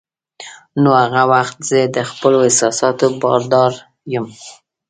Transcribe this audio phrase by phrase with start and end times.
[0.81, 3.73] نو هغه وخت زه د خپلو احساساتو بادار
[4.13, 4.25] یم.